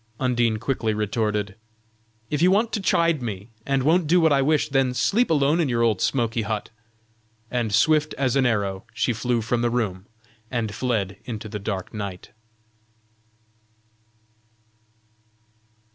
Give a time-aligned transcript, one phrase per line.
[0.19, 1.53] Undine quickly retorted:
[2.31, 5.59] "If you want to chide me, and won't do what I wish, then sleep alone
[5.59, 6.71] in your old smoky hut!"
[7.51, 10.07] and swift as an arrow she flew from the room,
[10.49, 12.31] and fled into the dark night.